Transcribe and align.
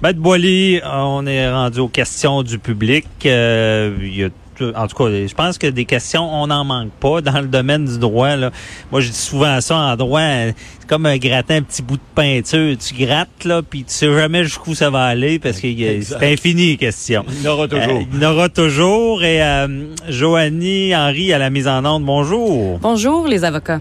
Maître 0.00 0.20
Boily, 0.20 0.80
on 0.84 1.26
est 1.26 1.50
rendu 1.50 1.80
aux 1.80 1.88
questions 1.88 2.44
du 2.44 2.60
public. 2.60 3.06
Euh, 3.26 3.96
il 4.00 4.16
y 4.16 4.24
a 4.24 4.28
en 4.74 4.86
tout 4.88 4.96
cas, 4.96 5.10
je 5.10 5.34
pense 5.34 5.58
que 5.58 5.68
des 5.68 5.84
questions, 5.84 6.28
on 6.28 6.48
n'en 6.48 6.64
manque 6.64 6.90
pas 6.90 7.20
dans 7.22 7.40
le 7.40 7.46
domaine 7.46 7.84
du 7.84 7.98
droit. 7.98 8.36
Là. 8.36 8.50
Moi, 8.90 9.00
je 9.00 9.08
dis 9.08 9.16
souvent 9.16 9.60
ça 9.60 9.76
en 9.76 9.96
droit, 9.96 10.20
c'est 10.20 10.86
comme 10.88 11.06
un 11.06 11.16
gratin, 11.16 11.56
un 11.56 11.62
petit 11.62 11.82
bout 11.82 11.96
de 11.96 12.02
peinture. 12.14 12.76
Tu 12.76 12.94
grattes, 12.94 13.44
là, 13.44 13.62
puis 13.62 13.84
tu 13.84 13.92
sais 13.92 14.12
jamais 14.12 14.44
jusqu'où 14.44 14.74
ça 14.74 14.90
va 14.90 15.04
aller 15.04 15.38
parce 15.38 15.60
que 15.60 15.68
c'est 16.02 16.32
infini 16.32 16.70
les 16.70 16.76
questions. 16.76 17.24
Il 17.28 17.42
y 17.42 17.48
en 17.48 17.52
aura 17.52 17.68
toujours. 17.68 17.98
Euh, 17.98 18.02
il 18.12 18.22
y 18.22 18.26
en 18.26 18.30
aura 18.32 18.48
toujours. 18.48 19.22
Et 19.22 19.42
euh, 19.42 19.84
Joanie 20.08 20.94
Henry 20.94 21.32
à 21.32 21.38
la 21.38 21.50
mise 21.50 21.68
en 21.68 21.84
onde, 21.84 22.04
bonjour. 22.04 22.78
Bonjour 22.78 23.26
les 23.26 23.44
avocats. 23.44 23.80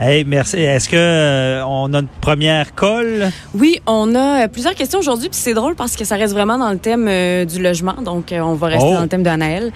Hey, 0.00 0.24
merci. 0.24 0.58
Est-ce 0.58 0.88
que 0.88 0.94
euh, 0.94 1.66
on 1.66 1.92
a 1.92 1.98
une 1.98 2.06
première 2.20 2.72
colle? 2.76 3.32
Oui, 3.52 3.80
on 3.84 4.14
a 4.14 4.44
euh, 4.44 4.46
plusieurs 4.46 4.76
questions 4.76 5.00
aujourd'hui, 5.00 5.28
puis 5.28 5.40
c'est 5.42 5.54
drôle 5.54 5.74
parce 5.74 5.96
que 5.96 6.04
ça 6.04 6.14
reste 6.14 6.34
vraiment 6.34 6.56
dans 6.56 6.70
le 6.70 6.78
thème 6.78 7.08
euh, 7.08 7.44
du 7.44 7.60
logement, 7.60 7.94
donc 7.94 8.32
on 8.32 8.54
va 8.54 8.68
rester 8.68 8.86
oh. 8.88 8.94
dans 8.94 9.02
le 9.02 9.08
thème 9.08 9.24
d'Anaël. 9.24 9.72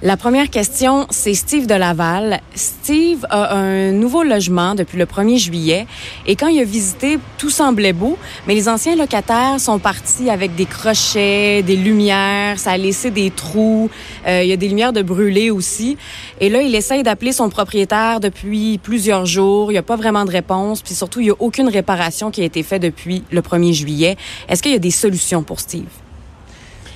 La 0.00 0.16
première 0.16 0.48
question, 0.48 1.08
c'est 1.10 1.34
Steve 1.34 1.66
de 1.66 1.74
Laval. 1.74 2.38
Steve 2.54 3.26
a 3.30 3.52
un 3.56 3.90
nouveau 3.90 4.22
logement 4.22 4.76
depuis 4.76 4.96
le 4.96 5.06
1er 5.06 5.38
juillet, 5.38 5.88
et 6.24 6.36
quand 6.36 6.46
il 6.46 6.60
a 6.60 6.64
visité, 6.64 7.18
tout 7.36 7.50
semblait 7.50 7.92
beau, 7.92 8.16
mais 8.46 8.54
les 8.54 8.68
anciens 8.68 8.94
locataires 8.94 9.58
sont 9.58 9.80
partis 9.80 10.30
avec 10.30 10.54
des 10.54 10.66
crochets, 10.66 11.64
des 11.64 11.76
lumières, 11.76 12.60
ça 12.60 12.70
a 12.70 12.76
laissé 12.76 13.10
des 13.10 13.32
trous, 13.32 13.90
il 14.24 14.46
y 14.46 14.52
a 14.52 14.56
des 14.56 14.68
lumières 14.68 14.92
de 14.92 15.02
brûler 15.02 15.50
aussi. 15.50 15.96
Et 16.40 16.48
là, 16.48 16.62
il 16.62 16.74
essaye 16.76 17.02
d'appeler 17.02 17.32
son 17.32 17.48
propriétaire 17.48 18.20
depuis 18.20 18.78
plusieurs 18.78 19.26
jours 19.26 19.63
il 19.70 19.74
n'y 19.74 19.78
a 19.78 19.82
pas 19.82 19.96
vraiment 19.96 20.24
de 20.24 20.30
réponse, 20.30 20.82
puis 20.82 20.94
surtout, 20.94 21.20
il 21.20 21.24
n'y 21.24 21.30
a 21.30 21.36
aucune 21.38 21.68
réparation 21.68 22.30
qui 22.30 22.42
a 22.42 22.44
été 22.44 22.62
faite 22.62 22.82
depuis 22.82 23.24
le 23.30 23.40
1er 23.40 23.72
juillet. 23.72 24.16
Est-ce 24.48 24.62
qu'il 24.62 24.72
y 24.72 24.76
a 24.76 24.80
des 24.80 24.90
solutions 24.90 25.42
pour 25.42 25.60
Steve? 25.60 25.88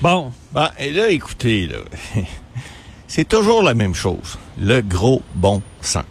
Bon. 0.01 0.33
Ben, 0.53 0.71
et 0.79 0.93
là, 0.93 1.11
écoutez, 1.11 1.67
là, 1.67 1.79
c'est 3.09 3.29
toujours 3.29 3.63
la 3.63 3.75
même 3.75 3.95
chose. 3.95 4.39
Le 4.61 4.81
gros 4.81 5.23
bon 5.35 5.63
sens. 5.81 6.05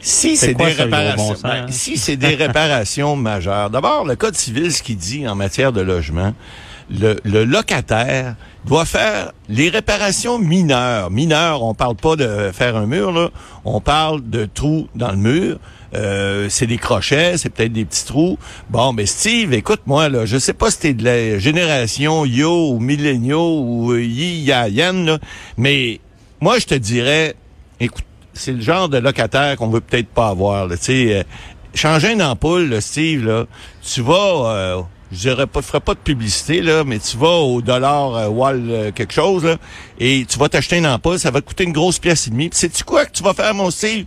Si 0.00 0.36
c'est 0.36 0.54
des 0.54 0.64
réparations, 0.64 1.34
ben, 1.42 1.66
si 1.70 1.96
c'est 1.96 2.16
des 2.16 2.34
réparations 2.34 3.16
majeures. 3.16 3.68
D'abord, 3.68 4.04
le 4.04 4.16
code 4.16 4.36
civil, 4.36 4.72
ce 4.72 4.82
qu'il 4.82 4.96
dit 4.96 5.26
en 5.26 5.34
matière 5.34 5.72
de 5.72 5.80
logement, 5.80 6.34
le, 6.90 7.16
le, 7.24 7.44
locataire 7.44 8.34
doit 8.64 8.84
faire 8.84 9.32
les 9.48 9.68
réparations 9.68 10.38
mineures. 10.38 11.10
Mineures, 11.10 11.62
on 11.62 11.74
parle 11.74 11.96
pas 11.96 12.16
de 12.16 12.50
faire 12.52 12.76
un 12.76 12.86
mur, 12.86 13.12
là. 13.12 13.30
On 13.64 13.80
parle 13.80 14.28
de 14.28 14.46
trous 14.46 14.88
dans 14.94 15.10
le 15.10 15.16
mur. 15.16 15.58
Euh, 15.94 16.48
c'est 16.50 16.66
des 16.66 16.76
crochets, 16.76 17.38
c'est 17.38 17.48
peut-être 17.48 17.72
des 17.72 17.84
petits 17.84 18.04
trous. 18.04 18.38
Bon, 18.68 18.92
mais 18.92 19.06
Steve, 19.06 19.54
écoute-moi, 19.54 20.08
là, 20.08 20.26
je 20.26 20.36
sais 20.36 20.52
pas 20.52 20.70
si 20.70 20.80
t'es 20.80 20.94
de 20.94 21.04
la 21.04 21.38
génération 21.38 22.26
Yo 22.26 22.72
ou 22.72 22.78
Millenniaux 22.78 23.62
ou 23.62 23.92
euh, 23.92 24.02
Yi 24.02 24.42
Ya 24.42 24.68
là, 24.68 25.18
mais 25.56 26.00
moi, 26.40 26.58
je 26.58 26.66
te 26.66 26.74
dirais, 26.74 27.34
écoute, 27.80 28.04
c'est 28.34 28.52
le 28.52 28.60
genre 28.60 28.88
de 28.88 28.98
locataire 28.98 29.56
qu'on 29.56 29.68
veut 29.68 29.80
peut-être 29.80 30.08
pas 30.08 30.28
avoir, 30.28 30.68
tu 30.68 30.76
sais. 30.78 31.16
Euh, 31.16 31.22
changer 31.74 32.12
une 32.12 32.22
ampoule, 32.22 32.80
Steve, 32.82 33.24
là, 33.24 33.44
tu 33.82 34.02
vas... 34.02 34.46
Euh, 34.46 34.82
je 35.12 35.18
dirais 35.18 35.46
pas, 35.46 35.62
ferai 35.62 35.80
pas 35.80 35.94
de 35.94 36.00
publicité, 36.00 36.60
là, 36.60 36.84
mais 36.84 36.98
tu 36.98 37.16
vas 37.16 37.38
au 37.38 37.62
dollar 37.62 38.14
euh, 38.14 38.28
wall 38.28 38.62
euh, 38.68 38.92
quelque 38.92 39.12
chose, 39.12 39.44
là, 39.44 39.56
et 39.98 40.26
tu 40.28 40.38
vas 40.38 40.48
t'acheter 40.48 40.76
une 40.76 40.86
ampoule, 40.86 41.18
ça 41.18 41.30
va 41.30 41.40
te 41.40 41.46
coûter 41.46 41.64
une 41.64 41.72
grosse 41.72 41.98
pièce 41.98 42.26
et 42.26 42.30
demie. 42.30 42.50
sais-tu 42.52 42.84
quoi 42.84 43.06
que 43.06 43.12
tu 43.12 43.22
vas 43.22 43.34
faire, 43.34 43.54
mon 43.54 43.70
style? 43.70 44.06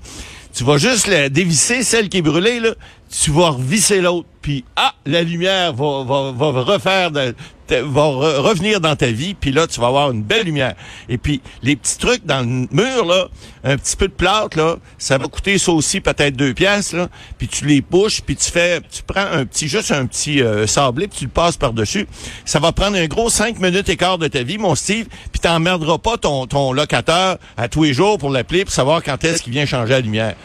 Tu 0.53 0.63
vas 0.63 0.77
juste 0.77 1.07
la 1.07 1.29
dévisser, 1.29 1.83
celle 1.83 2.09
qui 2.09 2.17
est 2.17 2.21
brûlée, 2.21 2.59
là, 2.59 2.71
tu 3.09 3.31
vas 3.31 3.49
revisser 3.51 4.01
l'autre, 4.01 4.27
puis 4.41 4.63
ah, 4.75 4.93
la 5.05 5.23
lumière 5.23 5.73
va, 5.73 6.03
va, 6.03 6.31
va 6.31 6.61
refaire, 6.61 7.11
de, 7.11 7.33
va 7.75 8.05
revenir 8.41 8.81
dans 8.81 8.95
ta 8.95 9.07
vie, 9.07 9.33
puis 9.33 9.51
là, 9.51 9.67
tu 9.67 9.79
vas 9.79 9.87
avoir 9.87 10.11
une 10.11 10.23
belle 10.23 10.45
lumière. 10.45 10.75
Et 11.09 11.17
puis, 11.17 11.41
les 11.63 11.75
petits 11.75 11.97
trucs 11.97 12.25
dans 12.25 12.41
le 12.41 12.67
mur, 12.71 13.05
là, 13.05 13.27
un 13.63 13.77
petit 13.77 13.95
peu 13.95 14.07
de 14.07 14.13
plâtre, 14.13 14.57
là, 14.57 14.77
ça 14.97 15.17
va 15.17 15.27
coûter 15.27 15.57
ça 15.57 15.71
aussi 15.71 16.01
peut-être 16.01 16.35
deux 16.35 16.53
pièces, 16.53 16.93
là, 16.93 17.07
puis 17.37 17.47
tu 17.47 17.65
les 17.65 17.81
bouches, 17.81 18.21
puis 18.21 18.35
tu 18.35 18.49
fais, 18.51 18.81
tu 18.81 19.03
prends 19.05 19.25
un 19.25 19.45
petit, 19.45 19.67
juste 19.67 19.91
un 19.91 20.05
petit 20.05 20.41
euh, 20.41 20.67
sablé, 20.67 21.07
puis 21.07 21.19
tu 21.19 21.25
le 21.25 21.31
passes 21.31 21.57
par-dessus. 21.57 22.07
Ça 22.45 22.59
va 22.59 22.71
prendre 22.71 22.97
un 22.97 23.07
gros 23.07 23.29
cinq 23.29 23.59
minutes 23.59 23.89
et 23.89 23.97
quart 23.97 24.17
de 24.17 24.27
ta 24.27 24.43
vie, 24.43 24.57
mon 24.57 24.75
Steve, 24.75 25.07
puis 25.31 25.39
t'emmerderas 25.39 25.97
pas 25.97 26.17
ton, 26.17 26.47
ton 26.47 26.73
locataire 26.73 27.37
à 27.57 27.67
tous 27.67 27.83
les 27.83 27.93
jours 27.93 28.17
pour 28.17 28.29
l'appeler, 28.29 28.65
pour 28.65 28.73
savoir 28.73 29.03
quand 29.03 29.23
est-ce 29.23 29.41
qu'il 29.41 29.53
vient 29.53 29.65
changer 29.65 29.93
la 29.93 30.01
lumière. 30.01 30.35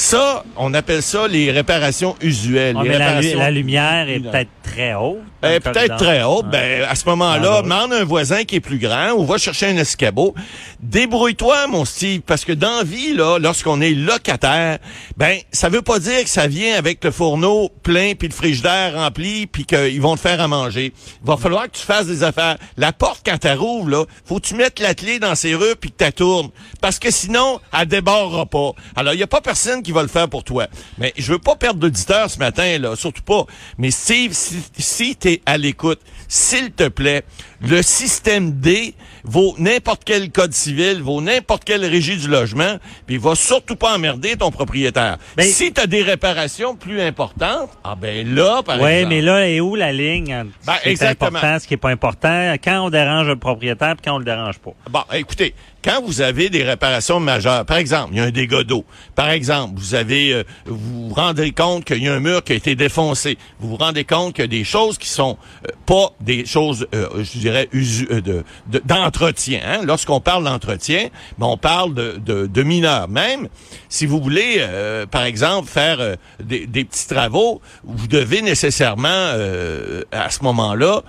Ça, 0.00 0.44
on 0.56 0.72
appelle 0.72 1.02
ça 1.02 1.28
les 1.28 1.50
réparations 1.50 2.16
usuelles. 2.22 2.74
La, 2.74 3.50
lumière 3.50 4.08
est 4.08 4.20
peut-être 4.20 4.50
très 4.62 4.94
haute. 4.94 5.18
Elle 5.42 5.54
est 5.54 5.60
peut-être 5.60 5.96
très 5.96 6.22
haute. 6.22 6.46
Ben, 6.46 6.84
à 6.88 6.94
ce 6.94 7.04
moment-là, 7.06 7.56
ah, 7.58 7.62
demande 7.62 7.92
un 7.92 8.04
voisin 8.04 8.44
qui 8.44 8.56
est 8.56 8.60
plus 8.60 8.78
grand 8.78 9.12
ou 9.12 9.24
va 9.24 9.36
chercher 9.36 9.66
un 9.66 9.76
escabeau. 9.76 10.34
Débrouille-toi, 10.80 11.66
mon 11.66 11.84
Steve, 11.84 12.22
parce 12.22 12.44
que 12.44 12.52
dans 12.52 12.82
vie, 12.82 13.14
là, 13.14 13.38
lorsqu'on 13.38 13.80
est 13.80 13.92
locataire, 13.92 14.78
ben, 15.16 15.38
ça 15.52 15.68
veut 15.68 15.82
pas 15.82 15.98
dire 15.98 16.22
que 16.22 16.30
ça 16.30 16.46
vient 16.46 16.76
avec 16.76 17.04
le 17.04 17.10
fourneau 17.10 17.70
plein 17.82 18.14
puis 18.14 18.28
le 18.28 18.34
frigidaire 18.34 18.94
rempli 18.94 19.46
puis 19.46 19.64
qu'ils 19.64 20.00
vont 20.00 20.16
te 20.16 20.20
faire 20.20 20.40
à 20.40 20.48
manger. 20.48 20.92
Il 21.22 21.26
va 21.26 21.36
falloir 21.36 21.64
que 21.64 21.76
tu 21.76 21.84
fasses 21.84 22.06
des 22.06 22.22
affaires. 22.22 22.56
La 22.76 22.92
porte, 22.92 23.20
quand 23.24 23.38
tu 23.38 23.50
rouvre, 23.52 23.90
là, 23.90 24.04
faut 24.24 24.36
que 24.36 24.46
tu 24.46 24.54
mettes 24.54 24.80
la 24.80 24.94
clé 24.94 25.18
dans 25.18 25.34
ses 25.34 25.54
rues 25.54 25.76
puis 25.78 25.90
que 25.90 26.04
tu 26.04 26.12
tournes. 26.12 26.50
Parce 26.80 26.98
que 26.98 27.10
sinon, 27.10 27.60
elle 27.78 27.86
débordera 27.86 28.46
pas. 28.46 28.72
Alors, 28.96 29.12
il 29.14 29.20
y 29.20 29.22
a 29.22 29.26
pas 29.26 29.40
personne 29.40 29.82
qui 29.82 29.89
va 29.92 30.02
le 30.02 30.08
faire 30.08 30.28
pour 30.28 30.44
toi. 30.44 30.66
Mais 30.98 31.12
je 31.16 31.32
veux 31.32 31.38
pas 31.38 31.56
perdre 31.56 31.80
d'auditeur 31.80 32.30
ce 32.30 32.38
matin, 32.38 32.78
là, 32.78 32.96
surtout 32.96 33.22
pas. 33.22 33.46
Mais 33.78 33.90
Steve, 33.90 34.32
si, 34.32 34.62
si 34.78 35.16
tu 35.16 35.28
es 35.28 35.42
à 35.46 35.58
l'écoute, 35.58 36.00
s'il 36.28 36.70
te 36.72 36.88
plaît, 36.88 37.24
le 37.60 37.82
système 37.82 38.52
D 38.52 38.94
vaut 39.24 39.54
n'importe 39.58 40.02
quel 40.04 40.30
code 40.30 40.52
civil, 40.52 41.02
vaut 41.02 41.20
n'importe 41.20 41.64
quelle 41.64 41.84
régie 41.84 42.16
du 42.16 42.28
logement, 42.28 42.76
puis 43.06 43.16
il 43.16 43.20
va 43.20 43.34
surtout 43.34 43.76
pas 43.76 43.94
emmerder 43.94 44.36
ton 44.36 44.50
propriétaire. 44.50 45.18
Ben, 45.36 45.46
si 45.46 45.72
tu 45.72 45.80
as 45.80 45.86
des 45.86 46.02
réparations 46.02 46.76
plus 46.76 47.00
importantes, 47.00 47.70
ah 47.84 47.96
ben 47.96 48.34
là, 48.34 48.62
par 48.62 48.76
exemple... 48.76 48.92
Oui, 48.92 49.06
mais 49.06 49.20
là, 49.20 49.48
est 49.48 49.60
où 49.60 49.74
la 49.74 49.92
ligne? 49.92 50.46
Ben, 50.66 50.74
exactement. 50.84 51.38
important, 51.38 51.58
ce 51.58 51.66
qui 51.66 51.74
est 51.74 51.78
pas 51.78 51.90
important, 51.90 52.54
quand 52.62 52.86
on 52.86 52.90
dérange 52.90 53.26
le 53.26 53.36
propriétaire, 53.36 53.94
puis 53.96 54.02
quand 54.04 54.14
on 54.14 54.18
le 54.18 54.24
dérange 54.24 54.58
pas. 54.58 54.72
Bon, 54.90 55.02
écoutez, 55.12 55.54
quand 55.82 56.02
vous 56.02 56.20
avez 56.20 56.50
des 56.50 56.62
réparations 56.62 57.20
majeures, 57.20 57.64
par 57.64 57.78
exemple, 57.78 58.10
il 58.12 58.18
y 58.18 58.20
a 58.20 58.24
un 58.24 58.30
dégât 58.30 58.64
d'eau, 58.64 58.84
par 59.14 59.30
exemple, 59.30 59.74
vous 59.76 59.94
avez, 59.94 60.32
euh, 60.34 60.42
vous 60.66 61.08
vous 61.08 61.14
rendez 61.14 61.52
compte 61.52 61.84
qu'il 61.84 62.02
y 62.02 62.08
a 62.08 62.14
un 62.14 62.20
mur 62.20 62.44
qui 62.44 62.52
a 62.52 62.56
été 62.56 62.74
défoncé, 62.74 63.38
vous 63.60 63.70
vous 63.70 63.76
rendez 63.76 64.04
compte 64.04 64.34
qu'il 64.34 64.44
y 64.44 64.44
a 64.44 64.48
des 64.48 64.64
choses 64.64 64.98
qui 64.98 65.08
sont 65.08 65.38
euh, 65.66 65.72
pas 65.86 66.12
des 66.20 66.44
choses, 66.44 66.86
euh, 66.94 67.24
je 67.24 67.38
dirais, 67.38 67.68
de 67.72 68.44
hein? 69.64 69.80
Lorsqu'on 69.84 70.20
parle 70.20 70.44
d'entretien, 70.44 71.08
ben, 71.38 71.46
on 71.46 71.56
parle 71.56 71.94
de, 71.94 72.62
mineurs. 72.62 73.08
Même 73.08 73.48
si 73.88 74.06
vous 74.06 74.20
voulez, 74.20 74.64
par 75.10 75.24
exemple, 75.24 75.68
faire 75.68 76.16
des, 76.42 76.66
des, 76.66 76.84
petits 76.84 77.08
travaux, 77.08 77.60
vous 77.84 78.06
devez 78.06 78.42
nécessairement, 78.42 79.08
à 80.12 80.30
ce 80.30 80.42
moment-là, 80.42 81.02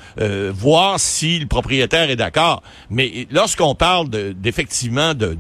voir 0.52 1.00
si 1.00 1.40
le 1.40 1.48
propriétaire 1.48 2.10
est 2.10 2.16
d'accord. 2.16 2.64
Mais 2.90 3.28
lorsqu'on 3.32 3.76
parle 3.76 4.10
de, 4.10 4.36
effectivement 4.46 5.14
de, 5.14 5.38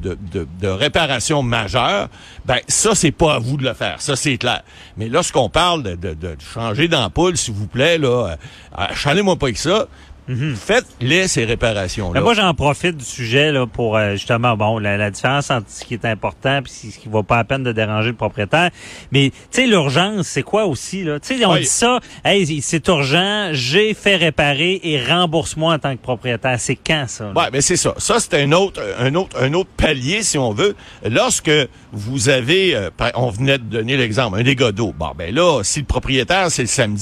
réparation 0.67 1.43
majeure, 1.43 2.09
ben 2.45 2.59
ça, 2.67 2.95
c'est 2.95 3.11
pas 3.11 3.35
à 3.35 3.39
vous 3.39 3.57
de 3.57 3.63
le 3.63 3.73
faire. 3.73 4.01
Ça, 4.01 4.15
c'est 4.15 4.37
clair. 4.37 4.63
Mais 4.97 5.09
lorsqu'on 5.09 5.49
parle 5.49 5.83
de, 5.83 6.17
changer 6.53 6.87
d'ampoule, 6.87 7.37
s'il 7.37 7.53
vous 7.53 7.67
plaît, 7.67 7.97
là, 7.97 8.37
euh, 8.77 8.85
chalez-moi 8.95 9.35
pas 9.35 9.47
avec 9.47 9.57
ça. 9.57 9.87
Mhm. 10.31 10.55
Faites-les 10.55 11.27
ces 11.27 11.43
réparations-là. 11.43 12.21
Moi, 12.21 12.33
j'en 12.33 12.53
profite 12.53 12.95
du 12.95 13.03
sujet 13.03 13.51
là, 13.51 13.67
pour 13.67 13.97
euh, 13.97 14.13
justement 14.13 14.55
bon 14.55 14.77
la, 14.79 15.11
différence 15.11 15.51
entre 15.51 15.69
ce 15.69 15.83
qui 15.83 15.93
est 15.93 16.05
important 16.05 16.59
et 16.59 16.91
ce 16.91 16.97
qui 16.97 17.09
va 17.09 17.21
pas 17.21 17.39
à 17.39 17.43
peine 17.43 17.63
de 17.63 17.73
déranger 17.73 18.09
le 18.09 18.15
propriétaire. 18.15 18.69
Mais 19.11 19.31
tu 19.51 19.61
sais, 19.61 19.67
l'urgence, 19.67 20.27
c'est 20.27 20.43
quoi 20.43 20.65
aussi 20.65 21.03
là? 21.03 21.19
Tu 21.19 21.37
sais, 21.37 21.45
on 21.45 21.55
dit 21.55 21.65
ça, 21.65 21.99
hey, 22.23 22.61
c'est 22.61 22.87
urgent, 22.87 23.49
j'ai 23.51 23.93
fait 23.93 24.15
réparer 24.15 24.79
et 24.83 25.03
rembourse-moi 25.03 25.73
en 25.73 25.79
tant 25.79 25.95
que 25.95 26.01
propriétaire. 26.01 26.59
C'est 26.59 26.77
quand 26.77 27.05
ça 27.07 27.31
Ouais, 27.35 27.49
mais 27.51 27.61
c'est 27.61 27.77
ça. 27.77 27.93
Ça 27.97 28.19
c'est 28.19 28.41
un 28.41 28.51
autre, 28.53 28.81
un 28.99 29.13
autre, 29.15 29.35
un 29.41 29.53
autre 29.53 29.69
palier 29.75 30.23
si 30.23 30.37
on 30.37 30.53
veut. 30.53 30.75
Lorsque 31.09 31.51
vous 31.91 32.29
avez, 32.29 32.73
euh, 32.75 32.89
on 33.15 33.29
venait 33.29 33.57
de 33.57 33.63
donner 33.63 33.97
l'exemple, 33.97 34.39
un 34.39 34.43
dégât 34.43 34.71
d'eau. 34.71 34.93
Bon, 34.97 35.11
ben 35.17 35.35
là, 35.35 35.61
si 35.63 35.79
le 35.79 35.85
propriétaire 35.85 36.49
c'est 36.51 36.61
le 36.61 36.67
samedi 36.67 36.99